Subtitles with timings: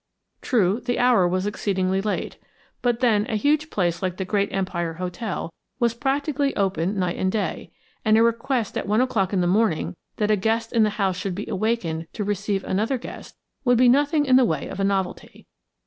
[0.41, 2.37] True, the hour was exceedingly late;
[2.81, 7.31] but then a huge place like the Great Empire Hotel was practically open night and
[7.31, 7.71] day,
[8.03, 11.17] and a request at one o'clock in the morning that a guest in the house
[11.17, 14.83] should be awakened to receive another guest would be nothing in the way of a
[14.83, 15.45] novelty.